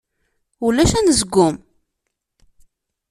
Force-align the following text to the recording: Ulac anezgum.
Ulac 0.65 0.91
anezgum. 0.99 1.55